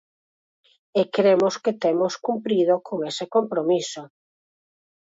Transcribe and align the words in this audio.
E 0.99 1.01
cremos 1.15 1.55
que 1.63 1.73
temos 1.83 2.13
cumprido 2.27 2.73
con 2.87 2.97
ese 3.11 3.25
compromiso. 3.35 4.01